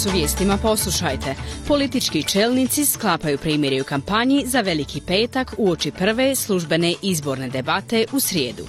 Danas 0.00 0.14
u 0.14 0.16
vijestima 0.16 0.56
poslušajte. 0.56 1.34
Politički 1.68 2.22
čelnici 2.22 2.86
sklapaju 2.86 3.38
primjeri 3.38 3.80
u 3.80 3.84
kampanji 3.84 4.44
za 4.46 4.60
Veliki 4.60 5.00
petak 5.06 5.54
uoči 5.58 5.90
prve 5.90 6.34
službene 6.34 6.94
izborne 7.02 7.48
debate 7.48 8.04
u 8.12 8.20
srijedu. 8.20 8.66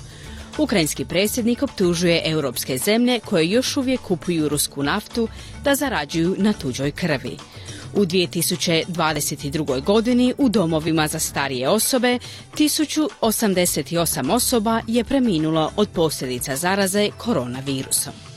Ukrajinski 0.58 1.06
predsjednik 1.06 1.64
optužuje 1.64 2.22
europske 2.26 2.78
zemlje 2.78 3.20
koje 3.20 3.50
još 3.50 3.78
uvijek 3.78 4.02
kupuju 4.02 4.50
rusku 4.50 4.84
naftu 4.84 5.28
da 5.64 5.76
zarađuju 5.76 6.36
na 6.38 6.54
tuđoj 6.54 6.92
krvi. 6.92 7.38
U 7.94 8.06
2022. 8.06 9.84
godini 9.84 10.34
u 10.38 10.50
domovima 10.50 11.08
za 11.08 11.20
starije 11.20 11.70
osobe 11.70 12.20
1088 12.58 14.32
osoba 14.32 14.82
je 14.88 15.04
preminulo 15.04 15.72
od 15.76 15.90
posljedica 15.90 16.56
zaraze 16.56 17.10
koronavirusom. 17.18 18.31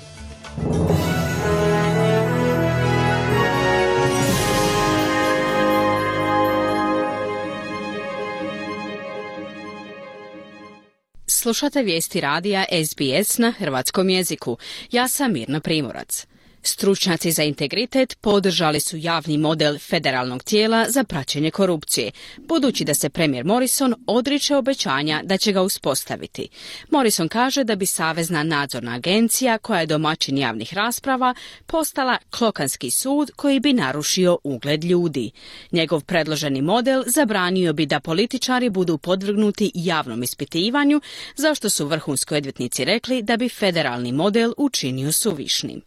Slušate 11.44 11.82
vijesti 11.82 12.20
radija 12.20 12.64
SBS 12.86 13.38
na 13.38 13.50
hrvatskom 13.50 14.08
jeziku. 14.10 14.56
Ja 14.90 15.08
sam 15.08 15.32
Mirna 15.32 15.60
Primorac. 15.60 16.26
Stručnjaci 16.66 17.32
za 17.32 17.42
integritet 17.42 18.18
podržali 18.20 18.80
su 18.80 18.96
javni 18.96 19.38
model 19.38 19.78
federalnog 19.78 20.42
tijela 20.42 20.86
za 20.88 21.04
praćenje 21.04 21.50
korupcije, 21.50 22.10
budući 22.38 22.84
da 22.84 22.94
se 22.94 23.10
premijer 23.10 23.44
Morrison 23.44 23.94
odriče 24.06 24.56
obećanja 24.56 25.20
da 25.24 25.36
će 25.36 25.52
ga 25.52 25.62
uspostaviti. 25.62 26.48
Morrison 26.90 27.28
kaže 27.28 27.64
da 27.64 27.76
bi 27.76 27.86
Savezna 27.86 28.42
nadzorna 28.42 28.94
agencija, 28.94 29.58
koja 29.58 29.80
je 29.80 29.86
domaćin 29.86 30.38
javnih 30.38 30.74
rasprava, 30.74 31.34
postala 31.66 32.18
klokanski 32.30 32.90
sud 32.90 33.30
koji 33.36 33.60
bi 33.60 33.72
narušio 33.72 34.38
ugled 34.44 34.84
ljudi. 34.84 35.30
Njegov 35.72 36.04
predloženi 36.04 36.62
model 36.62 37.02
zabranio 37.06 37.72
bi 37.72 37.86
da 37.86 38.00
političari 38.00 38.70
budu 38.70 38.98
podvrgnuti 38.98 39.70
javnom 39.74 40.22
ispitivanju, 40.22 41.00
zašto 41.36 41.70
su 41.70 41.86
vrhunski 41.86 42.34
odvjetnici 42.34 42.84
rekli 42.84 43.22
da 43.22 43.36
bi 43.36 43.48
federalni 43.48 44.12
model 44.12 44.52
učinio 44.56 45.12
suvišnim. 45.12 45.80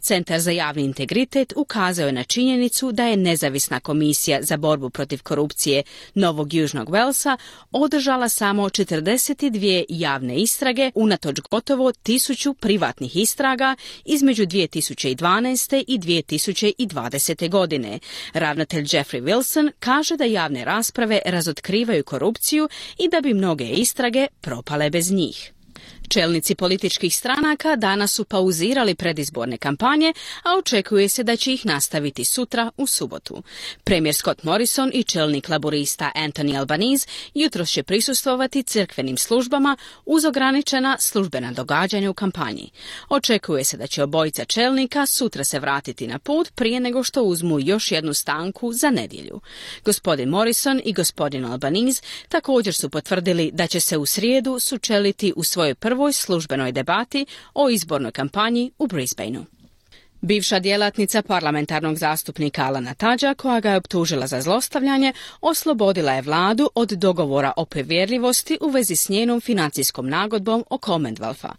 Centar 0.00 0.19
za 0.38 0.50
javni 0.50 0.82
integritet 0.84 1.52
ukazao 1.56 2.06
je 2.06 2.12
na 2.12 2.24
činjenicu 2.24 2.92
da 2.92 3.06
je 3.06 3.16
nezavisna 3.16 3.80
komisija 3.80 4.42
za 4.42 4.56
borbu 4.56 4.90
protiv 4.90 5.22
korupcije 5.22 5.82
Novog 6.14 6.54
Južnog 6.54 6.90
Velsa 6.90 7.36
održala 7.72 8.28
samo 8.28 8.62
42 8.62 9.84
javne 9.88 10.36
istrage 10.36 10.90
unatoč 10.94 11.40
gotovo 11.50 11.92
tisuću 11.92 12.54
privatnih 12.54 13.16
istraga 13.16 13.76
između 14.04 14.46
2012. 14.46 15.84
i 15.88 15.98
2020. 15.98 17.50
godine. 17.50 17.98
Ravnatelj 18.32 18.84
Jeffrey 18.84 19.22
Wilson 19.22 19.70
kaže 19.78 20.16
da 20.16 20.24
javne 20.24 20.64
rasprave 20.64 21.20
razotkrivaju 21.26 22.04
korupciju 22.04 22.68
i 22.98 23.08
da 23.08 23.20
bi 23.20 23.34
mnoge 23.34 23.68
istrage 23.68 24.26
propale 24.40 24.90
bez 24.90 25.10
njih. 25.10 25.52
Čelnici 26.08 26.54
političkih 26.54 27.16
stranaka 27.16 27.76
danas 27.76 28.12
su 28.12 28.24
pauzirali 28.24 28.94
predizborne 28.94 29.56
kampanje, 29.56 30.12
a 30.42 30.58
očekuje 30.58 31.08
se 31.08 31.22
da 31.22 31.36
će 31.36 31.52
ih 31.52 31.66
nastaviti 31.66 32.24
sutra 32.24 32.70
u 32.76 32.86
subotu. 32.86 33.42
Premijer 33.84 34.14
Scott 34.14 34.42
Morrison 34.42 34.90
i 34.94 35.04
čelnik 35.04 35.48
laborista 35.48 36.10
Anthony 36.14 36.58
Albanese 36.58 37.06
jutro 37.34 37.66
će 37.66 37.82
prisustvovati 37.82 38.62
crkvenim 38.62 39.16
službama 39.16 39.76
uz 40.06 40.24
ograničena 40.24 40.96
službena 40.98 41.52
događanja 41.52 42.10
u 42.10 42.14
kampanji. 42.14 42.70
Očekuje 43.08 43.64
se 43.64 43.76
da 43.76 43.86
će 43.86 44.02
obojica 44.02 44.44
čelnika 44.44 45.06
sutra 45.06 45.44
se 45.44 45.58
vratiti 45.58 46.06
na 46.06 46.18
put 46.18 46.50
prije 46.54 46.80
nego 46.80 47.02
što 47.02 47.22
uzmu 47.22 47.60
još 47.60 47.92
jednu 47.92 48.14
stanku 48.14 48.72
za 48.72 48.90
nedjelju. 48.90 49.40
Gospodin 49.84 50.28
Morrison 50.28 50.80
i 50.84 50.92
gospodin 50.92 51.44
Albanese 51.44 52.02
također 52.28 52.74
su 52.74 52.90
potvrdili 52.90 53.50
da 53.52 53.66
će 53.66 53.80
se 53.80 53.98
u 53.98 54.06
srijedu 54.06 54.58
sučeliti 54.58 55.32
u 55.36 55.44
svojoj 55.44 55.74
prvoj 55.74 55.89
prvoj 55.90 56.12
službenoj 56.12 56.72
debati 56.72 57.26
o 57.54 57.68
izbornoj 57.68 58.12
kampanji 58.12 58.70
u 58.78 58.86
Brisbaneu. 58.86 59.44
Bivša 60.22 60.58
djelatnica 60.58 61.22
parlamentarnog 61.22 61.96
zastupnika 61.96 62.64
Alana 62.64 62.94
Tađa, 62.94 63.34
koja 63.34 63.60
ga 63.60 63.70
je 63.70 63.76
optužila 63.76 64.26
za 64.26 64.40
zlostavljanje, 64.40 65.12
oslobodila 65.40 66.12
je 66.12 66.22
vladu 66.22 66.70
od 66.74 66.88
dogovora 66.88 67.52
o 67.56 67.64
povjerljivosti 67.64 68.58
u 68.60 68.68
vezi 68.68 68.96
s 68.96 69.08
njenom 69.08 69.40
financijskom 69.40 70.08
nagodbom 70.08 70.64
o 70.70 70.76
Commonwealtha. 70.76 71.50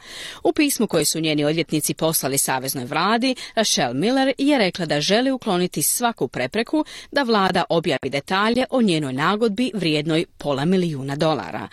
U 0.44 0.54
pismu 0.54 0.88
koje 0.88 1.06
su 1.06 1.20
njeni 1.20 1.44
odvjetnici 1.44 1.94
poslali 1.94 2.38
saveznoj 2.38 2.86
vladi, 2.86 3.36
Rachel 3.56 3.94
Miller 3.94 4.34
je 4.38 4.58
rekla 4.58 4.86
da 4.86 5.02
želi 5.02 5.32
ukloniti 5.32 5.82
svaku 5.82 6.28
prepreku 6.28 6.86
da 7.12 7.24
vlada 7.24 7.64
objavi 7.70 8.10
detalje 8.10 8.66
o 8.70 8.82
njenoj 8.82 9.14
nagodbi 9.14 9.72
vrijednoj 9.74 10.26
pola 10.38 10.66
milijuna 10.66 11.16
dolara. 11.16 11.68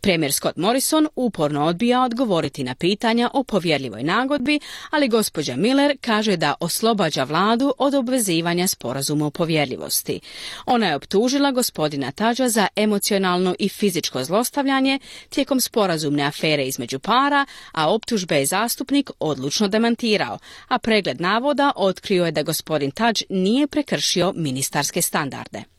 Premijer 0.00 0.32
Scott 0.32 0.56
Morrison 0.56 1.08
uporno 1.16 1.64
odbija 1.64 2.02
odgovoriti 2.02 2.64
na 2.64 2.74
pitanja 2.74 3.30
o 3.32 3.44
povjerljivoj 3.44 4.02
nagodbi, 4.02 4.60
ali 4.90 5.08
gospođa 5.08 5.56
Miller 5.56 5.96
kaže 6.00 6.33
da 6.36 6.54
oslobađa 6.60 7.24
vladu 7.24 7.74
od 7.78 7.94
obvezivanja 7.94 8.66
sporazuma 8.66 9.26
o 9.26 9.30
povjerljivosti. 9.30 10.20
Ona 10.66 10.86
je 10.86 10.96
optužila 10.96 11.50
gospodina 11.50 12.12
Tađa 12.12 12.48
za 12.48 12.66
emocionalno 12.76 13.54
i 13.58 13.68
fizičko 13.68 14.24
zlostavljanje 14.24 14.98
tijekom 15.28 15.60
sporazumne 15.60 16.22
afere 16.22 16.66
između 16.66 16.98
para, 16.98 17.46
a 17.72 17.94
optužbe 17.94 18.36
je 18.36 18.46
zastupnik 18.46 19.10
odlučno 19.20 19.68
demantirao, 19.68 20.38
a 20.68 20.78
pregled 20.78 21.20
navoda 21.20 21.72
otkrio 21.76 22.24
je 22.24 22.32
da 22.32 22.42
gospodin 22.42 22.90
Tađ 22.90 23.22
nije 23.28 23.66
prekršio 23.66 24.32
ministarske 24.36 25.02
standarde. 25.02 25.73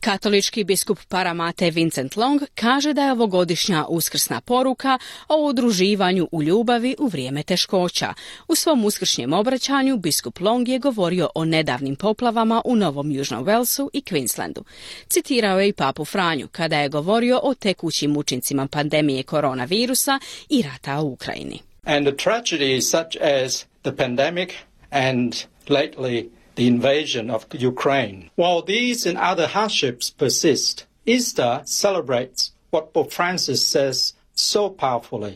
Katolički 0.00 0.64
biskup 0.64 0.98
Paramate 1.08 1.70
Vincent 1.70 2.16
Long 2.16 2.42
kaže 2.54 2.92
da 2.92 3.02
je 3.02 3.12
ovogodišnja 3.12 3.84
uskrsna 3.88 4.40
poruka 4.40 4.98
o 5.28 5.36
udruživanju 5.36 6.28
u 6.32 6.42
ljubavi 6.42 6.96
u 6.98 7.06
vrijeme 7.06 7.42
teškoća. 7.42 8.14
U 8.48 8.54
svom 8.54 8.84
uskršnjem 8.84 9.32
obraćanju 9.32 9.96
biskup 9.96 10.40
Long 10.40 10.68
je 10.68 10.78
govorio 10.78 11.28
o 11.34 11.44
nedavnim 11.44 11.96
poplavama 11.96 12.62
u 12.64 12.76
Novom 12.76 13.10
Južnom 13.10 13.44
Walesu 13.44 13.88
i 13.92 14.00
Queenslandu. 14.00 14.62
Citirao 15.08 15.60
je 15.60 15.68
i 15.68 15.72
papu 15.72 16.04
Franju 16.04 16.48
kada 16.52 16.78
je 16.78 16.88
govorio 16.88 17.40
o 17.42 17.54
tekućim 17.54 18.16
učincima 18.16 18.66
pandemije 18.66 19.22
koronavirusa 19.22 20.18
i 20.48 20.62
rata 20.62 21.00
u 21.00 21.12
Ukrajini. 21.12 21.58
And 21.84 22.06
the 22.06 22.16
tragedy 22.16 22.80
such 22.80 23.16
as 23.22 23.64
the 23.82 23.96
pandemic 23.96 24.50
and 24.90 25.34
lately 25.68 26.39
the 26.60 26.66
invasion 26.66 27.30
of 27.30 27.46
Ukraine. 27.72 28.30
While 28.36 28.62
these 28.62 29.06
and 29.08 29.18
other 29.18 29.46
hardships 29.46 30.10
persist, 30.10 30.86
Easter 31.06 31.62
celebrates 31.64 32.52
what 32.70 32.92
Pope 32.92 33.12
Francis 33.12 33.66
says 33.66 34.12
so 34.34 34.68
powerfully. 34.68 35.34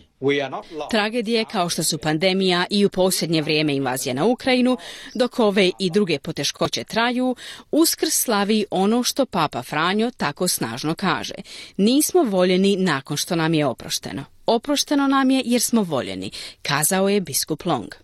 Tragedije 0.91 1.45
kao 1.45 1.69
što 1.69 1.83
su 1.83 1.99
pandemija 1.99 2.67
i 2.71 2.85
u 2.87 2.89
posljednje 2.89 3.43
vrijeme 3.43 3.75
invazija 3.75 4.15
na 4.15 4.25
Ukrajinu, 4.25 4.77
dok 5.15 5.39
ove 5.39 5.71
i 5.79 5.91
druge 5.91 6.19
poteškoće 6.19 6.85
traju, 6.85 7.37
uskrs 7.71 8.15
slavi 8.15 8.65
ono 8.71 9.03
što 9.03 9.27
Papa 9.27 9.63
Franjo 9.63 10.11
tako 10.11 10.49
snažno 10.49 10.95
kaže. 10.95 11.35
Nismo 11.77 12.23
voljeni 12.23 12.77
nakon 12.77 13.17
što 13.17 13.37
nam 13.37 13.55
je 13.55 13.67
oprošteno. 13.67 14.25
Oprošteno 14.47 15.07
nam 15.07 15.31
je 15.31 15.43
jer 15.45 15.61
smo 15.61 15.83
voljeni, 15.83 16.31
kazao 16.63 17.09
je 17.09 17.21
biskup 17.21 17.65
Long. 17.65 18.04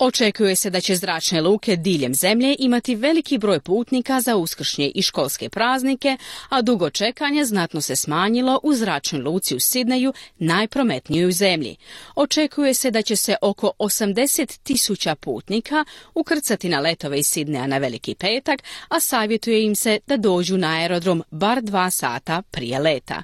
Očekuje 0.00 0.56
se 0.56 0.70
da 0.70 0.80
će 0.80 0.96
zračne 0.96 1.40
luke 1.40 1.76
diljem 1.76 2.14
zemlje 2.14 2.56
imati 2.58 2.94
veliki 2.94 3.38
broj 3.38 3.60
putnika 3.60 4.20
za 4.20 4.36
uskršnje 4.36 4.92
i 4.94 5.02
školske 5.02 5.48
praznike, 5.48 6.16
a 6.48 6.62
dugo 6.62 6.90
čekanje 6.90 7.44
znatno 7.44 7.80
se 7.80 7.96
smanjilo 7.96 8.60
u 8.62 8.74
zračnoj 8.74 9.22
luci 9.22 9.56
u 9.56 9.60
Sidneju, 9.60 10.12
najprometnijoj 10.38 11.28
u 11.28 11.32
zemlji. 11.32 11.76
Očekuje 12.14 12.74
se 12.74 12.90
da 12.90 13.02
će 13.02 13.16
se 13.16 13.36
oko 13.42 13.72
80 13.78 14.58
tisuća 14.62 15.14
putnika 15.14 15.84
ukrcati 16.14 16.68
na 16.68 16.80
letove 16.80 17.18
iz 17.18 17.26
Sidneja 17.26 17.66
na 17.66 17.78
veliki 17.78 18.14
petak, 18.14 18.62
a 18.88 19.00
savjetuje 19.00 19.64
im 19.64 19.76
se 19.76 19.98
da 20.06 20.16
dođu 20.16 20.56
na 20.56 20.68
aerodrom 20.68 21.22
bar 21.30 21.62
dva 21.62 21.90
sata 21.90 22.42
prije 22.42 22.78
leta. 22.78 23.22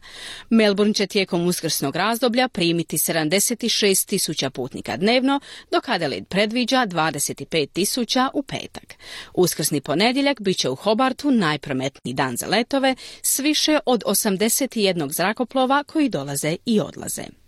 Melbourne 0.51 0.95
će 0.95 1.07
tijekom 1.07 1.47
uskrsnog 1.47 1.97
razdoblja 1.97 2.49
primiti 2.49 2.97
76 2.97 4.07
tisuća 4.07 4.51
putnika 4.51 4.97
dnevno, 4.97 5.41
dok 5.71 5.89
Adelaide 5.89 6.27
predviđa 6.27 6.64
predviđa 6.65 6.87
25 6.87 7.67
tisuća 7.73 8.31
u 8.35 8.43
petak. 8.43 8.95
Uskrsni 9.35 9.81
ponedjeljak 9.81 10.41
bit 10.41 10.59
će 10.59 10.69
u 10.69 10.75
Hobartu 10.75 11.31
najprometniji 11.31 12.15
dan 12.15 12.37
za 12.37 12.47
letove 12.47 12.95
s 13.23 13.39
više 13.39 13.79
od 13.87 14.03
81 14.07 15.13
zrakoplova 15.13 15.85
koji 15.85 16.09
dolaze 16.09 16.57
i 16.67 16.81
odlaze. 16.81 17.44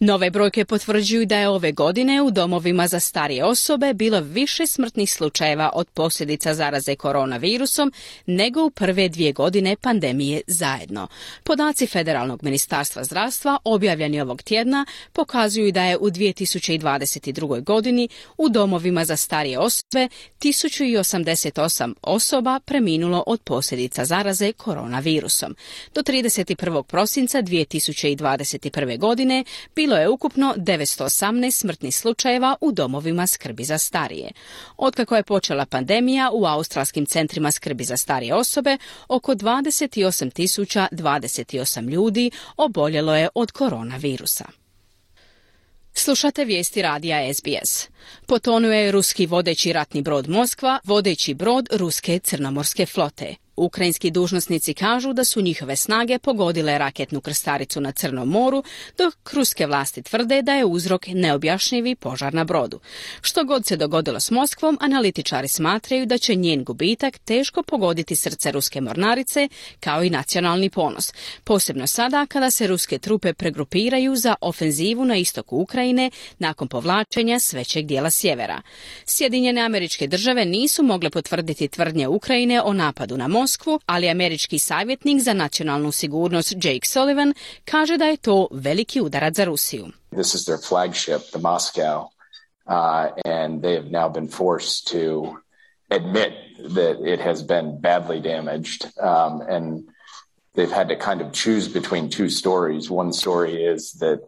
Nove 0.00 0.30
brojke 0.30 0.64
potvrđuju 0.64 1.26
da 1.26 1.38
je 1.38 1.48
ove 1.48 1.72
godine 1.72 2.22
u 2.22 2.30
domovima 2.30 2.88
za 2.88 3.00
starije 3.00 3.44
osobe 3.44 3.94
bilo 3.94 4.20
više 4.20 4.66
smrtnih 4.66 5.12
slučajeva 5.12 5.70
od 5.74 5.88
posljedica 5.90 6.54
zaraze 6.54 6.96
koronavirusom 6.96 7.92
nego 8.26 8.64
u 8.64 8.70
prve 8.70 9.08
dvije 9.08 9.32
godine 9.32 9.76
pandemije 9.76 10.40
zajedno. 10.46 11.08
Podaci 11.44 11.86
Federalnog 11.86 12.42
ministarstva 12.42 13.04
zdravstva 13.04 13.58
objavljeni 13.64 14.20
ovog 14.20 14.42
tjedna 14.42 14.86
pokazuju 15.12 15.72
da 15.72 15.84
je 15.84 15.98
u 15.98 16.10
2022. 16.10 17.64
godini 17.64 18.08
u 18.38 18.48
domovima 18.48 19.04
za 19.04 19.16
starije 19.16 19.58
osobe 19.58 20.08
1088 20.40 21.94
osoba 22.02 22.60
preminulo 22.64 23.24
od 23.26 23.40
posljedica 23.40 24.04
zaraze 24.04 24.52
koronavirusom. 24.52 25.56
Do 25.94 26.02
31. 26.02 26.82
prosinca 26.82 27.42
2021. 27.42 28.98
godine 28.98 29.44
bilo 29.84 29.96
je 29.96 30.08
ukupno 30.08 30.54
918 30.56 31.50
smrtnih 31.50 31.96
slučajeva 31.96 32.56
u 32.60 32.72
domovima 32.72 33.26
skrbi 33.26 33.64
za 33.64 33.78
starije. 33.78 34.30
Otkako 34.76 35.16
je 35.16 35.22
počela 35.22 35.66
pandemija 35.66 36.30
u 36.32 36.44
australskim 36.44 37.06
centrima 37.06 37.50
skrbi 37.50 37.84
za 37.84 37.96
starije 37.96 38.34
osobe, 38.34 38.78
oko 39.08 39.34
28.028 39.34 41.90
ljudi 41.90 42.30
oboljelo 42.56 43.16
je 43.16 43.28
od 43.34 43.52
koronavirusa. 43.52 44.44
Slušate 45.94 46.44
vijesti 46.44 46.82
radija 46.82 47.34
SBS. 47.34 47.88
Potonuo 48.26 48.72
je 48.72 48.92
ruski 48.92 49.26
vodeći 49.26 49.72
ratni 49.72 50.02
brod 50.02 50.28
Moskva, 50.28 50.78
vodeći 50.84 51.34
brod 51.34 51.68
ruske 51.72 52.18
crnomorske 52.18 52.86
flote. 52.86 53.43
Ukrajinski 53.56 54.10
dužnosnici 54.10 54.74
kažu 54.74 55.12
da 55.12 55.24
su 55.24 55.40
njihove 55.40 55.76
snage 55.76 56.18
pogodile 56.18 56.78
raketnu 56.78 57.20
krstaricu 57.20 57.80
na 57.80 57.92
Crnom 57.92 58.28
moru, 58.28 58.64
dok 58.98 59.32
ruske 59.32 59.66
vlasti 59.66 60.02
tvrde 60.02 60.42
da 60.42 60.54
je 60.54 60.64
uzrok 60.64 61.06
neobjašnjivi 61.06 61.94
požar 61.94 62.34
na 62.34 62.44
brodu. 62.44 62.80
Što 63.20 63.44
god 63.44 63.66
se 63.66 63.76
dogodilo 63.76 64.20
s 64.20 64.30
Moskvom, 64.30 64.78
analitičari 64.80 65.48
smatraju 65.48 66.06
da 66.06 66.18
će 66.18 66.34
njen 66.34 66.64
gubitak 66.64 67.18
teško 67.18 67.62
pogoditi 67.62 68.16
srce 68.16 68.52
ruske 68.52 68.80
mornarice, 68.80 69.48
kao 69.80 70.04
i 70.04 70.10
nacionalni 70.10 70.70
ponos. 70.70 71.12
Posebno 71.44 71.86
sada 71.86 72.26
kada 72.26 72.50
se 72.50 72.66
ruske 72.66 72.98
trupe 72.98 73.32
pregrupiraju 73.34 74.16
za 74.16 74.34
ofenzivu 74.40 75.04
na 75.04 75.16
istoku 75.16 75.56
Ukrajine 75.56 76.10
nakon 76.38 76.68
povlačenja 76.68 77.38
s 77.38 77.52
većeg 77.52 77.86
dijela 77.86 78.10
sjevera. 78.10 78.62
Sjedinjene 79.06 79.60
američke 79.60 80.06
države 80.06 80.44
nisu 80.44 80.82
mogle 80.82 81.10
potvrditi 81.10 81.68
tvrdnje 81.68 82.08
Ukrajine 82.08 82.62
o 82.62 82.72
napadu 82.72 83.16
na 83.16 83.28
Moskvu, 83.28 83.43
Moskvu, 83.44 83.80
ali 83.86 84.08
američki 84.08 84.58
savjetnik 84.58 85.22
za 85.22 85.32
nacionalnu 85.32 85.92
sigurnost 85.92 86.52
Jake 86.52 86.86
Sullivan 86.86 87.34
kaže 87.64 87.96
da 87.96 88.04
je 88.04 88.16
to 88.16 88.48
veliki 88.50 89.00
udarac 89.00 89.36
za 89.36 89.44
Rusiju. 89.44 89.86
This 90.10 90.34
is 90.34 90.44
their 90.44 90.58
flagship, 90.68 91.22
the 91.32 91.38
Moscow, 91.38 91.96
uh, 92.66 93.06
and 93.24 93.62
they 93.62 93.74
have 93.74 93.90
now 93.90 94.08
been 94.08 94.28
forced 94.28 94.92
to 94.92 95.36
admit 95.90 96.32
that 96.74 96.96
it 97.14 97.20
has 97.20 97.42
been 97.42 97.80
badly 97.80 98.20
damaged, 98.20 98.80
um, 99.00 99.42
and 99.48 99.84
they've 100.54 100.76
had 100.76 100.88
to 100.88 100.96
kind 101.10 101.20
of 101.20 101.28
choose 101.32 101.72
between 101.80 102.08
two 102.08 102.28
stories. 102.28 102.90
One 102.90 103.12
story 103.12 103.64
is 103.74 103.92
that 104.00 104.18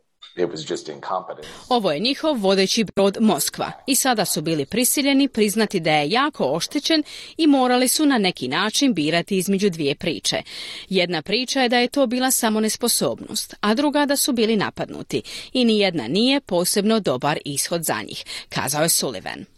ovo 1.68 1.92
je 1.92 2.00
njihov 2.00 2.40
vodeći 2.40 2.84
brod 2.84 3.16
Moskva 3.20 3.72
i 3.86 3.94
sada 3.94 4.24
su 4.24 4.42
bili 4.42 4.66
prisiljeni 4.66 5.28
priznati 5.28 5.80
da 5.80 5.90
je 5.90 6.10
jako 6.10 6.44
oštećen 6.44 7.02
i 7.36 7.46
morali 7.46 7.88
su 7.88 8.06
na 8.06 8.18
neki 8.18 8.48
način 8.48 8.94
birati 8.94 9.36
između 9.36 9.70
dvije 9.70 9.94
priče. 9.94 10.42
Jedna 10.88 11.22
priča 11.22 11.60
je 11.60 11.68
da 11.68 11.78
je 11.78 11.88
to 11.88 12.06
bila 12.06 12.30
samo 12.30 12.60
nesposobnost, 12.60 13.54
a 13.60 13.74
druga 13.74 14.06
da 14.06 14.16
su 14.16 14.32
bili 14.32 14.56
napadnuti 14.56 15.22
i 15.52 15.64
ni 15.64 15.78
jedna 15.78 16.08
nije 16.08 16.40
posebno 16.40 17.00
dobar 17.00 17.38
ishod 17.44 17.84
za 17.84 18.02
njih, 18.02 18.24
kazao 18.48 18.82
je 18.82 18.88
Sullivan. 18.88 19.55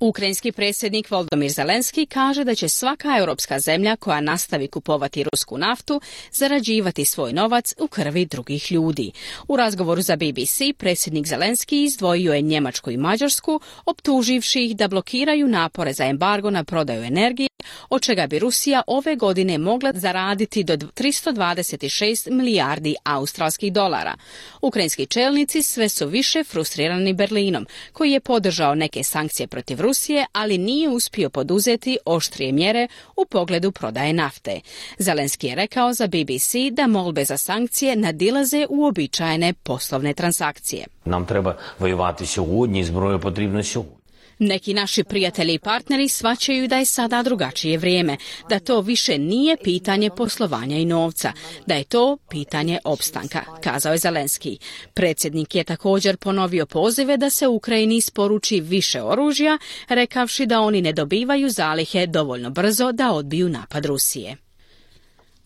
Ukrajinski 0.00 0.52
predsjednik 0.52 1.10
Voldomir 1.10 1.50
Zelenski 1.50 2.06
kaže 2.06 2.44
da 2.44 2.54
će 2.54 2.68
svaka 2.68 3.18
europska 3.18 3.60
zemlja 3.60 3.96
koja 3.96 4.20
nastavi 4.20 4.68
kupovati 4.68 5.24
rusku 5.24 5.58
naftu 5.58 6.00
zarađivati 6.32 7.04
svoj 7.04 7.32
novac 7.32 7.74
u 7.78 7.88
krvi 7.88 8.24
drugih 8.24 8.72
ljudi. 8.72 9.12
U 9.48 9.56
razgovoru 9.56 10.02
za 10.02 10.16
BBC 10.16 10.60
predsjednik 10.78 11.26
Zelenski 11.26 11.84
izdvojio 11.84 12.32
je 12.32 12.42
Njemačku 12.42 12.90
i 12.90 12.96
Mađarsku, 12.96 13.60
optuživši 13.86 14.64
ih 14.64 14.76
da 14.76 14.88
blokiraju 14.88 15.48
napore 15.48 15.92
za 15.92 16.04
embargo 16.04 16.50
na 16.50 16.64
prodaju 16.64 17.02
energije, 17.02 17.47
od 17.90 18.02
čega 18.02 18.26
bi 18.26 18.38
Rusija 18.38 18.82
ove 18.86 19.16
godine 19.16 19.58
mogla 19.58 19.92
zaraditi 19.94 20.64
do 20.64 20.76
326 20.76 22.30
milijardi 22.30 22.94
australskih 23.04 23.72
dolara. 23.72 24.14
Ukrajinski 24.62 25.06
čelnici 25.06 25.62
sve 25.62 25.88
su 25.88 26.06
više 26.06 26.44
frustrirani 26.44 27.12
Berlinom, 27.12 27.66
koji 27.92 28.12
je 28.12 28.20
podržao 28.20 28.74
neke 28.74 29.02
sankcije 29.02 29.46
protiv 29.46 29.80
Rusije, 29.80 30.26
ali 30.32 30.58
nije 30.58 30.88
uspio 30.88 31.30
poduzeti 31.30 31.98
oštrije 32.04 32.52
mjere 32.52 32.88
u 33.16 33.24
pogledu 33.24 33.72
prodaje 33.72 34.12
nafte. 34.12 34.60
Zelenski 34.98 35.46
je 35.46 35.54
rekao 35.54 35.92
za 35.92 36.06
BBC 36.06 36.54
da 36.72 36.86
molbe 36.86 37.24
za 37.24 37.36
sankcije 37.36 37.96
nadilaze 37.96 38.66
uobičajene 38.68 39.52
poslovne 39.52 40.14
transakcije. 40.14 40.86
Nam 41.04 41.26
treba 41.26 41.56
vojevati 41.78 42.26
sjogodnji, 42.26 42.84
zbroje 42.84 43.20
potrebno 43.20 43.62
sjogodnji. 43.62 43.97
Neki 44.38 44.74
naši 44.74 45.04
prijatelji 45.04 45.54
i 45.54 45.58
partneri 45.58 46.08
svaćaju 46.08 46.68
da 46.68 46.76
je 46.76 46.84
sada 46.84 47.22
drugačije 47.22 47.78
vrijeme, 47.78 48.16
da 48.48 48.58
to 48.58 48.80
više 48.80 49.18
nije 49.18 49.56
pitanje 49.64 50.10
poslovanja 50.10 50.76
i 50.76 50.84
novca, 50.84 51.32
da 51.66 51.74
je 51.74 51.84
to 51.84 52.16
pitanje 52.30 52.78
opstanka, 52.84 53.44
kazao 53.62 53.92
je 53.92 53.98
Zelenski. 53.98 54.58
Predsjednik 54.94 55.54
je 55.54 55.64
također 55.64 56.16
ponovio 56.16 56.66
pozive 56.66 57.16
da 57.16 57.30
se 57.30 57.48
Ukrajini 57.48 57.96
isporuči 57.96 58.60
više 58.60 59.02
oružja, 59.02 59.58
rekavši 59.88 60.46
da 60.46 60.60
oni 60.60 60.82
ne 60.82 60.92
dobivaju 60.92 61.50
zalihe 61.50 62.06
dovoljno 62.06 62.50
brzo 62.50 62.92
da 62.92 63.12
odbiju 63.12 63.48
napad 63.48 63.86
Rusije. 63.86 64.47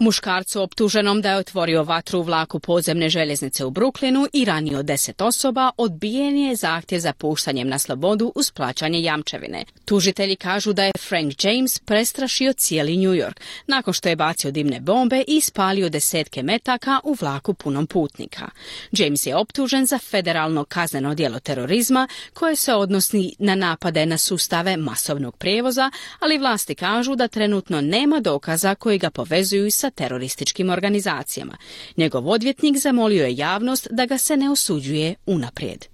Muškarcu 0.02 0.62
optuženom 0.62 1.20
da 1.22 1.30
je 1.30 1.36
otvorio 1.36 1.82
vatru 1.82 2.18
u 2.18 2.22
vlaku 2.22 2.58
podzemne 2.60 3.08
željeznice 3.08 3.64
u 3.64 3.70
Bruklinu 3.70 4.26
i 4.32 4.44
ranio 4.44 4.82
deset 4.82 5.20
osoba 5.20 5.70
odbijen 5.76 6.36
je 6.36 6.56
zahtjev 6.56 7.00
za 7.00 7.12
puštanjem 7.12 7.68
na 7.68 7.78
slobodu 7.78 8.32
uz 8.34 8.50
plaćanje 8.50 9.02
jamčevine. 9.02 9.64
Tužitelji 9.84 10.36
kažu 10.36 10.72
da 10.72 10.84
je 10.84 10.92
Frank 11.08 11.44
James 11.44 11.78
prestrašio 11.78 12.52
cijeli 12.52 12.96
New 12.96 13.12
York 13.12 13.40
nakon 13.66 13.94
što 13.94 14.08
je 14.08 14.16
bacio 14.16 14.50
dimne 14.50 14.80
bombe 14.80 15.24
i 15.26 15.40
spalio 15.40 15.88
desetke 15.88 16.42
metaka 16.42 17.00
u 17.04 17.16
vlaku 17.20 17.54
punom 17.54 17.86
putnika. 17.86 18.48
James 18.92 19.26
je 19.26 19.36
optužen 19.36 19.86
za 19.86 19.98
federalno 19.98 20.64
kazneno 20.64 21.14
djelo 21.14 21.40
terorizma 21.40 22.08
koje 22.34 22.56
se 22.56 22.74
odnosi 22.74 23.34
na 23.38 23.54
napade 23.54 24.06
na 24.06 24.18
sustave 24.18 24.76
masovnog 24.76 25.36
prijevoza, 25.36 25.90
ali 26.20 26.38
vlasti 26.38 26.74
kažu 26.74 27.14
da 27.14 27.28
trenutno 27.28 27.80
nema 27.80 28.20
dokaza 28.20 28.74
koji 28.74 28.98
ga 28.98 29.10
povezuju 29.10 29.70
sa 29.70 29.91
terorističkim 29.94 30.70
organizacijama. 30.70 31.56
Njegov 31.96 32.28
odvjetnik 32.28 32.76
zamolio 32.78 33.24
je 33.24 33.36
javnost 33.36 33.88
da 33.90 34.06
ga 34.06 34.18
se 34.18 34.36
ne 34.36 34.50
osuđuje 34.50 35.14
unaprijed. 35.26 35.86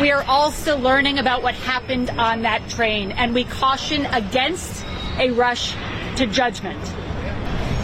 We 0.00 0.10
are 0.16 0.24
also 0.26 0.78
learning 0.78 1.18
about 1.18 1.42
what 1.42 1.54
happened 1.54 2.10
on 2.10 2.42
that 2.42 2.62
train 2.76 3.12
and 3.18 3.34
we 3.34 3.44
caution 3.44 4.06
against 4.06 4.84
a 5.18 5.28
rush 5.28 5.74
to 6.16 6.24
judgment. 6.24 6.80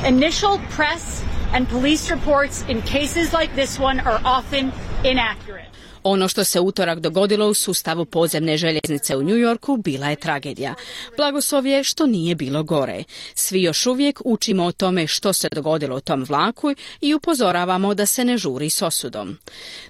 Initial 0.07 0.59
press 0.77 1.23
and 1.53 1.69
police 1.69 2.15
reports 2.15 2.65
in 2.69 2.83
cases 2.83 3.33
like 3.33 3.55
this 3.55 3.79
one 3.79 4.01
are 4.01 4.21
often 4.25 4.73
inaccurate. 5.05 5.76
Ono 6.09 6.29
što 6.29 6.45
se 6.45 6.61
utorak 6.61 6.99
dogodilo 6.99 7.49
u 7.49 7.55
sustavu 7.55 8.05
podzemne 8.05 8.57
željeznice 8.57 9.17
u 9.17 9.23
New 9.23 9.37
Yorku 9.37 9.83
bila 9.83 10.07
je 10.09 10.17
tragedija. 10.17 10.75
Blagoslov 11.17 11.67
je 11.67 11.85
što 11.85 12.07
nije 12.07 12.35
bilo 12.35 12.63
gore. 12.63 13.05
Svi 13.35 13.63
još 13.63 13.87
uvijek 13.87 14.21
učimo 14.25 14.65
o 14.65 14.73
tome 14.73 15.07
što 15.07 15.33
se 15.33 15.49
dogodilo 15.55 15.97
u 15.97 16.01
tom 16.01 16.25
vlaku 16.29 16.75
i 17.01 17.15
upozoravamo 17.15 17.95
da 17.95 18.07
se 18.07 18.25
ne 18.25 18.39
žuri 18.39 18.71
s 18.71 18.83
osudom. 18.83 19.39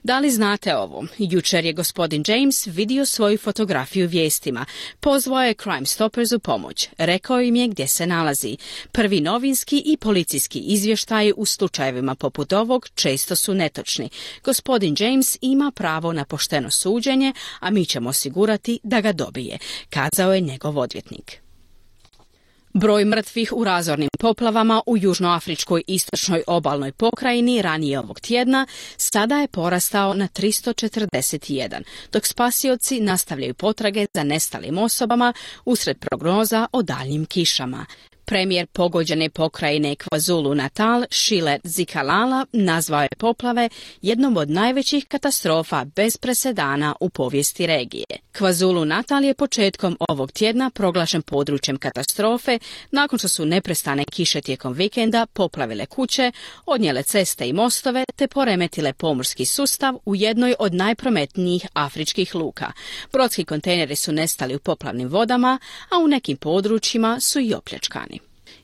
Da 0.03 0.19
li 0.19 0.31
znate 0.31 0.77
ovo? 0.77 1.07
Jučer 1.19 1.65
je 1.65 1.73
gospodin 1.73 2.25
James 2.27 2.67
vidio 2.67 3.07
svoju 3.07 3.39
fotografiju 3.39 4.09
vijestima. 4.09 4.65
Pozvao 5.01 5.43
je 5.43 5.55
Crime 5.55 5.87
Stoppers 5.87 6.33
u 6.33 6.39
pomoć. 6.39 6.89
Rekao 6.99 7.41
im 7.41 7.57
je 7.57 7.69
gdje 7.69 7.89
se 7.89 8.07
nalazi. 8.07 8.57
Prvi 8.93 9.21
novinski 9.21 9.83
i 9.87 9.97
policijski 9.97 10.59
izvještaji 10.59 11.33
u 11.37 11.47
slučajevima 11.47 12.15
poput 12.15 12.53
ovog 12.53 12.89
često 12.95 13.37
su 13.37 13.55
netočni. 13.55 14.09
Gospodin 14.45 14.97
James 14.99 15.39
ima 15.41 15.73
pravo 15.75 16.06
pravo 16.07 16.13
na 16.13 16.25
pošteno 16.25 16.71
suđenje, 16.71 17.33
a 17.61 17.71
mi 17.71 17.85
ćemo 17.87 18.11
osigurati 18.11 18.79
da 18.83 19.01
ga 19.01 19.13
dobije, 19.13 19.59
kazao 19.91 20.35
je 20.35 20.41
njegov 20.41 20.79
odvjetnik. 20.79 21.41
Broj 22.75 23.05
mrtvih 23.05 23.53
u 23.53 23.65
razornim 23.65 24.09
poplavama 24.19 24.83
u 24.87 24.97
južnoafričkoj 24.97 25.83
istočnoj 25.87 26.43
obalnoj 26.47 26.93
pokrajini 26.93 27.63
ranije 27.63 27.99
ovog 27.99 28.21
tjedna 28.21 28.67
sada 28.97 29.39
je 29.41 29.49
porastao 29.49 30.15
na 30.15 30.29
341, 30.29 31.83
dok 32.13 32.27
spasioci 32.27 33.01
nastavljaju 33.01 33.55
potrage 33.55 34.07
za 34.15 34.23
nestalim 34.23 34.79
osobama 34.79 35.33
usred 35.65 35.99
prognoza 35.99 36.67
o 36.73 36.83
daljnjim 36.83 37.27
kišama. 37.27 37.87
Premijer 38.29 38.67
pogođene 38.67 39.31
pokrajine 39.31 39.95
KwaZulu 39.95 40.55
Natal, 40.55 41.05
Šile 41.11 41.59
Zikalala, 41.65 42.47
nazvao 42.53 43.03
je 43.03 43.09
poplave 43.19 43.69
jednom 44.03 44.37
od 44.37 44.51
najvećih 44.51 45.07
katastrofa 45.09 45.85
bez 45.85 46.17
presedana 46.17 46.95
u 47.01 47.11
povijesti 47.11 47.67
regije. 47.67 48.05
KwaZulu 48.33 48.85
Natal 48.85 49.25
je 49.25 49.35
početkom 49.35 49.97
ovog 50.09 50.33
tjedna 50.33 50.71
proglašen 50.71 51.23
područjem 51.23 51.79
katastrofe 51.79 52.59
nakon 52.91 53.19
što 53.19 53.29
su 53.29 53.45
neprestane 53.45 54.05
kiše 54.05 54.41
tijekom 54.41 54.73
vikenda 54.73 55.27
poplavile 55.27 55.87
kuće, 55.87 56.33
odnijele 56.67 57.03
ceste 57.03 57.49
i 57.49 57.53
mostove 57.53 58.05
te 58.17 58.29
poremetile 58.29 58.93
pomorski 58.93 59.45
sustav 59.45 59.95
u 60.05 60.17
jednoj 60.17 60.55
od 60.59 60.75
najprometnijih 60.75 61.67
afričkih 61.73 62.35
luka. 62.35 62.73
Brodski 63.13 63.45
kontejneri 63.45 63.97
su 63.97 64.13
nestali 64.13 64.55
u 64.55 64.59
poplavnim 64.59 65.09
vodama, 65.09 65.59
a 65.91 65.99
u 65.99 66.09
nekim 66.09 66.37
područjima 66.37 67.21
su 67.21 67.41
i 67.41 67.55
opljačkani. 67.55 68.16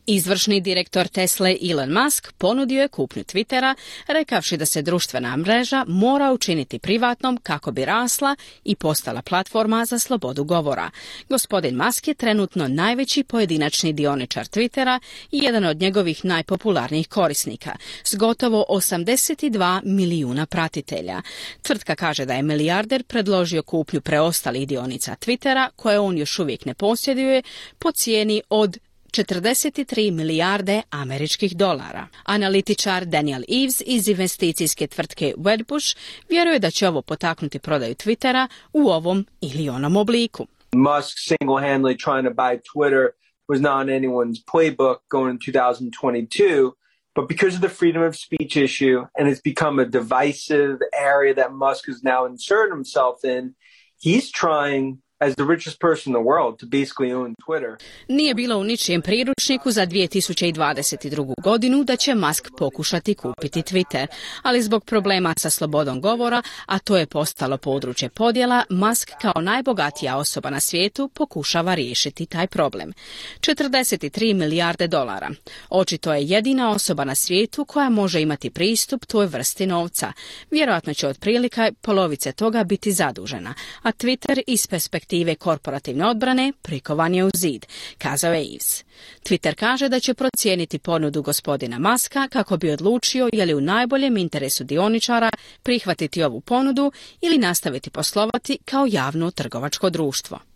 Izvršni 0.06 0.60
direktor 0.60 1.08
Tesle 1.08 1.56
Elon 1.70 1.92
Musk 1.92 2.32
ponudio 2.32 2.82
je 2.82 2.88
kupnju 2.88 3.22
Twittera, 3.22 3.74
rekavši 4.06 4.56
da 4.56 4.66
se 4.66 4.82
društvena 4.82 5.36
mreža 5.36 5.84
mora 5.88 6.32
učiniti 6.32 6.78
privatnom 6.78 7.38
kako 7.42 7.70
bi 7.70 7.84
rasla 7.84 8.36
i 8.64 8.76
postala 8.76 9.22
platforma 9.22 9.84
za 9.84 9.98
slobodu 9.98 10.44
govora. 10.44 10.90
Gospodin 11.28 11.76
Musk 11.76 12.08
je 12.08 12.14
trenutno 12.14 12.68
najveći 12.68 13.24
pojedinačni 13.24 13.92
dioničar 13.92 14.46
Twittera 14.46 15.00
i 15.30 15.38
jedan 15.38 15.64
od 15.64 15.80
njegovih 15.80 16.24
najpopularnijih 16.24 17.08
korisnika, 17.08 17.76
s 18.04 18.14
gotovo 18.14 18.64
82 18.68 19.80
milijuna 19.84 20.46
pratitelja. 20.46 21.22
Tvrtka 21.62 21.94
kaže 21.94 22.24
da 22.24 22.34
je 22.34 22.42
milijarder 22.42 23.02
predložio 23.02 23.62
kupnju 23.62 24.00
preostalih 24.00 24.68
dionica 24.68 25.16
Twittera, 25.26 25.68
koje 25.76 26.00
on 26.00 26.18
još 26.18 26.38
uvijek 26.38 26.64
ne 26.64 26.74
posjeduje, 26.74 27.42
po 27.78 27.92
cijeni 27.92 28.42
od 28.50 28.78
43 29.12 30.10
milijarde 30.10 30.82
američkih 30.90 31.56
dolara. 31.56 32.06
Analitičar 32.24 33.04
Daniel 33.04 33.42
Eves 33.48 33.82
iz 33.86 34.08
investicijske 34.08 34.86
tvrtke 34.86 35.34
Wedbush 35.36 35.96
vjeruje 36.28 36.58
da 36.58 36.70
će 36.70 36.88
ovo 36.88 37.02
potaknuti 37.02 37.58
prodaju 37.58 37.94
Twittera 37.94 38.48
u 38.72 38.88
ovom 38.88 39.26
ili 39.40 39.68
onom 39.68 39.96
obliku. 39.96 40.46
Musk 40.74 41.18
single-handedly 41.18 41.96
trying 42.04 42.28
to 42.28 42.34
buy 42.34 42.60
Twitter 42.72 43.08
was 43.48 43.60
not 43.60 43.86
anyone's 43.88 44.40
playbook 44.52 44.98
going 45.10 45.30
in 45.30 45.38
2022. 45.38 46.72
But 47.14 47.28
because 47.28 47.54
of 47.54 47.60
the 47.60 47.68
freedom 47.68 48.02
of 48.02 48.16
speech 48.16 48.56
issue, 48.56 49.06
and 49.18 49.28
it's 49.28 49.42
become 49.42 49.78
a 49.78 49.84
divisive 49.84 50.78
area 50.94 51.34
that 51.34 51.52
Musk 51.52 51.86
has 51.86 52.02
now 52.02 52.24
inserted 52.24 52.72
himself 52.72 53.24
in, 53.24 53.54
he's 54.00 54.30
trying 54.30 55.01
as 55.22 55.34
the 55.34 55.44
richest 55.44 55.80
person 55.80 56.10
in 56.10 56.14
the 56.20 56.26
world 56.32 56.58
to 56.60 56.66
basically 56.66 57.12
own 57.12 57.34
Twitter. 57.46 57.76
Nije 58.08 58.34
bilo 58.34 58.58
u 58.58 58.64
ničijem 58.64 59.02
priručniku 59.02 59.70
za 59.70 59.86
2022. 59.86 61.34
godinu 61.42 61.84
da 61.84 61.96
će 61.96 62.14
Musk 62.14 62.48
pokušati 62.58 63.14
kupiti 63.14 63.62
Twitter, 63.62 64.06
ali 64.42 64.62
zbog 64.62 64.84
problema 64.84 65.34
sa 65.36 65.50
slobodom 65.50 66.00
govora, 66.00 66.42
a 66.66 66.78
to 66.78 66.96
je 66.96 67.06
postalo 67.06 67.56
područje 67.56 68.08
podjela, 68.08 68.64
Musk 68.70 69.10
kao 69.20 69.42
najbogatija 69.42 70.16
osoba 70.16 70.50
na 70.50 70.60
svijetu 70.60 71.08
pokušava 71.08 71.74
riješiti 71.74 72.26
taj 72.26 72.46
problem. 72.46 72.92
43 73.40 74.34
milijarde 74.34 74.86
dolara. 74.86 75.30
Očito 75.70 76.14
je 76.14 76.26
jedina 76.26 76.70
osoba 76.70 77.04
na 77.04 77.14
svijetu 77.14 77.64
koja 77.64 77.90
može 77.90 78.20
imati 78.20 78.50
pristup 78.50 79.04
toj 79.04 79.26
vrsti 79.26 79.66
novca. 79.66 80.12
Vjerojatno 80.50 80.94
će 80.94 81.08
otprilike 81.08 81.72
polovice 81.80 82.32
toga 82.32 82.64
biti 82.64 82.92
zadužena, 82.92 83.54
a 83.82 83.92
Twitter 83.92 84.40
iz 84.46 84.66
perspektive 84.66 85.11
perspektive 85.12 85.34
korporativne 85.34 86.06
odbrane 86.06 86.52
prikovan 86.62 87.14
je 87.14 87.24
u 87.24 87.30
zid, 87.34 87.66
kazao 87.98 88.32
je 88.32 88.44
Ives. 88.44 88.84
Twitter 89.22 89.54
kaže 89.54 89.88
da 89.88 90.00
će 90.00 90.14
procijeniti 90.14 90.78
ponudu 90.78 91.22
gospodina 91.22 91.78
Maska 91.78 92.28
kako 92.28 92.56
bi 92.56 92.70
odlučio 92.70 93.28
je 93.32 93.46
li 93.46 93.54
u 93.54 93.60
najboljem 93.60 94.16
interesu 94.16 94.64
dioničara 94.64 95.30
prihvatiti 95.62 96.22
ovu 96.22 96.40
ponudu 96.40 96.92
ili 97.20 97.38
nastaviti 97.38 97.90
poslovati 97.90 98.58
kao 98.64 98.86
javno 98.90 99.30
trgovačko 99.30 99.90
društvo. 99.90 100.51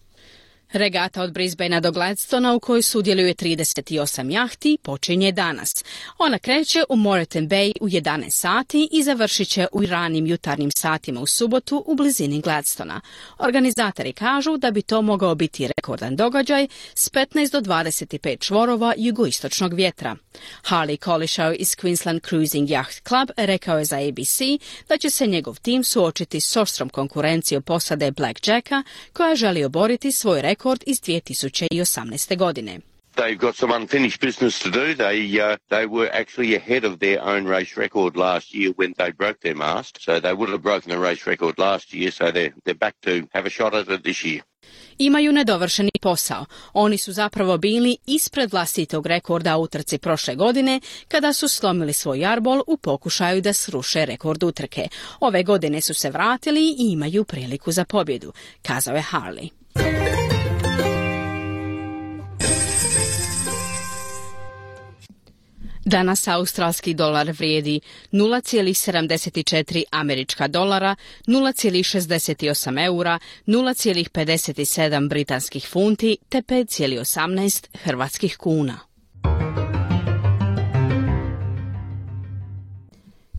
Regata 0.76 1.22
od 1.22 1.32
Brisbanea 1.32 1.80
do 1.80 1.92
Gladstona 1.92 2.54
u 2.54 2.60
kojoj 2.60 2.82
sudjeluje 2.82 3.34
38 3.34 4.30
jahti 4.30 4.78
počinje 4.82 5.32
danas. 5.32 5.84
Ona 6.18 6.38
kreće 6.38 6.84
u 6.88 6.96
Moreton 6.96 7.48
Bay 7.48 7.72
u 7.80 7.88
11 7.88 8.30
sati 8.30 8.88
i 8.92 9.02
završit 9.02 9.48
će 9.48 9.66
u 9.72 9.86
ranim 9.86 10.26
jutarnjim 10.26 10.70
satima 10.76 11.20
u 11.20 11.26
subotu 11.26 11.84
u 11.86 11.94
blizini 11.94 12.40
Gladstona. 12.40 13.00
Organizatori 13.38 14.12
kažu 14.12 14.56
da 14.56 14.70
bi 14.70 14.82
to 14.82 15.02
mogao 15.02 15.34
biti 15.34 15.68
rekordan 15.76 16.16
događaj 16.16 16.68
s 16.94 17.10
15 17.10 17.52
do 17.52 17.60
25 17.60 18.38
čvorova 18.40 18.94
jugoistočnog 18.96 19.74
vjetra. 19.74 20.16
Harley 20.62 21.04
Collishaw 21.04 21.56
iz 21.58 21.68
Queensland 21.68 22.28
Cruising 22.28 22.68
Yacht 22.68 23.08
Club 23.08 23.30
rekao 23.36 23.78
je 23.78 23.84
za 23.84 23.96
ABC 23.96 24.38
da 24.88 24.98
će 24.98 25.10
se 25.10 25.26
njegov 25.26 25.60
tim 25.60 25.84
suočiti 25.84 26.40
s 26.40 26.56
oštrom 26.56 26.88
konkurencijom 26.88 27.62
posade 27.62 28.10
Blackjacka 28.10 28.82
koja 29.12 29.36
želi 29.36 29.64
oboriti 29.64 30.12
svoj 30.12 30.42
rekord 30.42 30.65
rekord 30.66 30.82
iz 30.86 31.00
2018. 31.00 32.36
godine. 32.36 32.80
They've 33.14 33.38
got 33.38 33.56
some 33.56 33.72
unfinished 33.76 34.20
business 34.20 34.58
to 34.58 34.70
do. 34.70 34.94
They 34.94 35.40
uh, 35.40 35.56
they 35.68 35.86
were 35.86 36.10
actually 36.12 36.56
ahead 36.56 36.84
of 36.84 36.98
their 36.98 37.18
own 37.22 37.48
race 37.48 37.80
record 37.80 38.16
last 38.16 38.54
year 38.54 38.72
when 38.76 38.92
they 38.98 39.12
broke 39.12 39.38
their 39.40 39.56
mast. 39.56 39.98
So 40.00 40.20
they 40.20 40.34
would 40.34 40.50
have 40.50 40.62
broken 40.62 40.90
the 40.90 40.98
race 41.08 41.30
record 41.30 41.58
last 41.58 41.94
year. 41.94 42.10
So 42.10 42.24
they're 42.24 42.52
they're 42.64 42.78
back 42.78 42.94
to 43.00 43.10
have 43.34 43.46
a 43.46 43.50
shot 43.50 43.74
at 43.74 43.88
it 43.88 44.02
this 44.02 44.24
year. 44.24 44.40
Imaju 44.98 45.32
nedovršeni 45.32 45.90
posao. 46.02 46.44
Oni 46.72 46.98
su 46.98 47.12
zapravo 47.12 47.58
bili 47.58 47.96
ispred 48.06 48.52
vlastitog 48.52 49.06
rekorda 49.06 49.56
utrci 49.56 49.98
prošle 49.98 50.34
godine 50.34 50.80
kada 51.08 51.32
su 51.32 51.48
slomili 51.48 51.92
svoj 51.92 52.20
jarbol 52.20 52.62
u 52.66 52.76
pokušaju 52.76 53.40
da 53.40 53.52
sruše 53.52 54.06
rekord 54.06 54.42
utrke. 54.42 54.88
Ove 55.20 55.42
godine 55.42 55.80
su 55.80 55.94
se 55.94 56.10
vratili 56.10 56.60
i 56.60 56.92
imaju 56.92 57.24
priliku 57.24 57.72
za 57.72 57.84
pobjedu, 57.84 58.32
kazao 58.62 58.96
je 58.96 59.04
Harley. 59.12 59.65
Danas 65.86 66.28
australski 66.28 66.94
dolar 66.94 67.30
vrijedi 67.30 67.80
0,74 68.12 69.82
američka 69.90 70.48
dolara, 70.48 70.96
0,68 71.26 72.84
eura, 72.84 73.18
0,57 73.46 75.08
britanskih 75.08 75.68
funti 75.68 76.16
te 76.28 76.38
5,18 76.38 77.66
hrvatskih 77.84 78.36
kuna. 78.36 78.78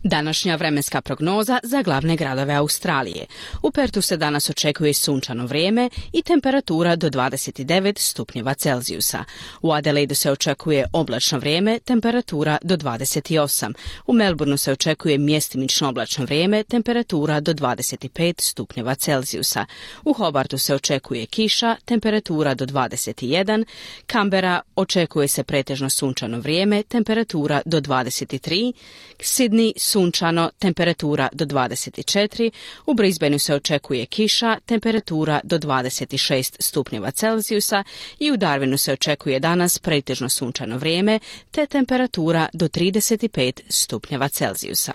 Današnja 0.08 0.56
vremenska 0.56 1.00
prognoza 1.00 1.58
za 1.62 1.82
glavne 1.82 2.16
gradove 2.16 2.54
Australije. 2.54 3.26
U 3.62 3.70
Pertu 3.70 4.02
se 4.02 4.16
danas 4.16 4.50
očekuje 4.50 4.94
sunčano 4.94 5.46
vrijeme 5.46 5.90
i 6.12 6.22
temperatura 6.22 6.96
do 6.96 7.10
29 7.10 7.98
stupnjeva 7.98 8.54
Celzijusa. 8.54 9.24
U 9.62 9.72
Adelaidu 9.72 10.14
se 10.14 10.30
očekuje 10.30 10.86
oblačno 10.92 11.38
vrijeme, 11.38 11.78
temperatura 11.78 12.58
do 12.62 12.76
28. 12.76 13.72
U 14.06 14.12
Melbourneu 14.12 14.56
se 14.56 14.72
očekuje 14.72 15.18
mjestimično 15.18 15.88
oblačno 15.88 16.24
vrijeme, 16.24 16.64
temperatura 16.64 17.40
do 17.40 17.52
25 17.52 18.40
stupnjeva 18.40 18.94
Celzijusa. 18.94 19.66
U 20.04 20.12
Hobartu 20.12 20.58
se 20.58 20.74
očekuje 20.74 21.26
kiša, 21.26 21.76
temperatura 21.84 22.54
do 22.54 22.66
21. 22.66 23.64
Kambera 24.06 24.60
očekuje 24.76 25.28
se 25.28 25.44
pretežno 25.44 25.90
sunčano 25.90 26.40
vrijeme, 26.40 26.82
temperatura 26.82 27.62
do 27.64 27.80
23. 27.80 28.72
Sydney 29.18 29.72
sunčano, 29.98 30.50
temperatura 30.58 31.28
do 31.32 31.44
24, 31.44 32.50
u 32.86 32.94
Brisbaneu 32.94 33.38
se 33.38 33.54
očekuje 33.54 34.06
kiša, 34.06 34.58
temperatura 34.66 35.40
do 35.44 35.58
26 35.58 36.56
stupnjeva 36.60 37.10
Celzijusa 37.10 37.84
i 38.18 38.30
u 38.30 38.36
Darwinu 38.36 38.76
se 38.76 38.92
očekuje 38.92 39.40
danas 39.40 39.78
pretežno 39.78 40.28
sunčano 40.28 40.78
vrijeme 40.78 41.18
te 41.50 41.66
temperatura 41.66 42.48
do 42.52 42.68
35 42.68 43.60
stupnjeva 43.68 44.28
Celzijusa. 44.28 44.94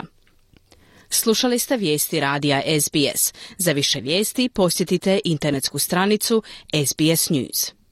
Slušali 1.10 1.58
ste 1.58 1.76
vijesti 1.76 2.20
radija 2.20 2.62
SBS. 2.80 3.32
Za 3.58 3.72
više 3.72 4.00
vijesti 4.00 4.48
posjetite 4.48 5.20
internetsku 5.24 5.78
stranicu 5.78 6.42
SBS 6.86 7.30
News. 7.30 7.83